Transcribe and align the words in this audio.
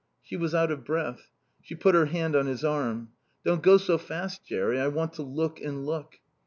She 0.23 0.35
was 0.35 0.55
out 0.55 0.71
of 0.71 0.83
breath. 0.83 1.29
She 1.61 1.75
put 1.75 1.93
her 1.93 2.07
hand 2.07 2.35
on 2.35 2.47
his 2.47 2.63
arm. 2.63 3.09
"Don't 3.45 3.61
go 3.61 3.77
so 3.77 3.99
fast, 3.99 4.43
Jerry. 4.43 4.79
I 4.81 4.87
want 4.87 5.13
to 5.13 5.21
look 5.21 5.61
and 5.61 5.85
look." 5.85 6.17